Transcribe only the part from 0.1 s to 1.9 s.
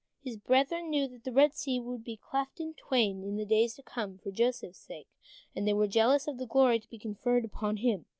His brethren knew that the Red Sea